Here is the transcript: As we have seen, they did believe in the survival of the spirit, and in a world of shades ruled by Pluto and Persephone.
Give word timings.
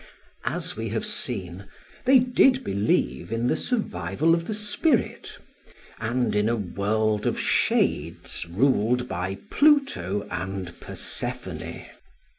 As 0.45 0.75
we 0.75 0.89
have 0.89 1.05
seen, 1.05 1.65
they 2.05 2.17
did 2.17 2.63
believe 2.63 3.31
in 3.31 3.45
the 3.45 3.55
survival 3.55 4.33
of 4.33 4.47
the 4.47 4.53
spirit, 4.55 5.37
and 5.99 6.35
in 6.35 6.49
a 6.49 6.55
world 6.55 7.27
of 7.27 7.39
shades 7.39 8.47
ruled 8.49 9.07
by 9.07 9.37
Pluto 9.51 10.25
and 10.31 10.73
Persephone. 10.79 11.83